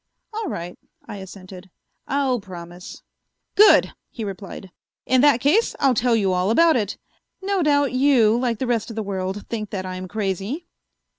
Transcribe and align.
"All 0.33 0.47
right," 0.49 0.79
I 1.05 1.17
assented, 1.17 1.69
"I'll 2.07 2.39
promise." 2.39 3.03
"Good!" 3.53 3.91
he 4.09 4.23
replied. 4.23 4.71
"In 5.05 5.21
that 5.21 5.41
case, 5.41 5.75
I'll 5.79 5.93
tell 5.93 6.15
you 6.15 6.33
all 6.33 6.49
about 6.49 6.75
it. 6.75 6.97
No 7.39 7.61
doubt 7.61 7.93
you, 7.93 8.35
like 8.35 8.57
the 8.57 8.65
rest 8.65 8.89
of 8.89 8.95
the 8.95 9.03
world, 9.03 9.45
think 9.47 9.69
that 9.69 9.85
I'm 9.85 10.07
crazy?" 10.07 10.65